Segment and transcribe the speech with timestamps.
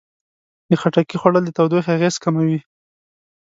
[0.69, 2.59] د خټکي خوړل د تودوخې اغېزې کموي.